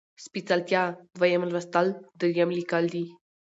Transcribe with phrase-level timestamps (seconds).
[0.23, 0.83] سپېڅلتيا،
[1.17, 1.87] دويم لوستل،
[2.19, 3.03] دريم ليکل دي